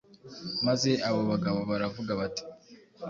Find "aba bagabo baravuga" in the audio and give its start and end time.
1.07-2.11